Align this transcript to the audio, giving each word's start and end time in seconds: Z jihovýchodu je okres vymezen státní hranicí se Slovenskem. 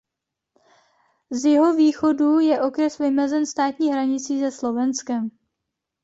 Z 1.39 1.43
jihovýchodu 1.45 2.39
je 2.39 2.61
okres 2.61 2.97
vymezen 2.97 3.45
státní 3.45 3.91
hranicí 3.91 4.39
se 4.39 4.51
Slovenskem. 4.51 5.29